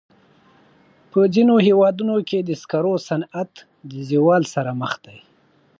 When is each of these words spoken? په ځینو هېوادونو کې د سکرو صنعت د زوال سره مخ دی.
په 1.11 1.19
ځینو 1.33 1.55
هېوادونو 1.67 2.15
کې 2.29 2.39
د 2.41 2.49
سکرو 2.61 2.93
صنعت 3.07 3.51
د 3.91 3.91
زوال 4.09 4.43
سره 4.53 4.71
مخ 4.81 4.91
دی. 5.05 5.17